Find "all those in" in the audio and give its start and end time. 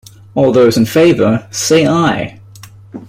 0.33-0.87